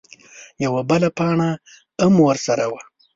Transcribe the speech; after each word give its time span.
_يوه 0.63 0.81
بله 0.89 1.09
پاڼه 1.17 1.49
ام 2.03 2.13
ورسره 2.27 2.65
وه. 2.71 2.81